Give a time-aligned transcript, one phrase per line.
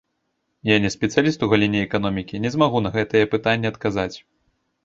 [0.69, 4.13] Я не спецыяліст у галіне эканомікі, не змагу на гэтае пытанне адказаць.